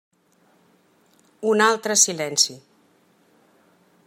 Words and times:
Un 1.51 1.63
altre 1.67 1.99
silenci. 2.07 2.59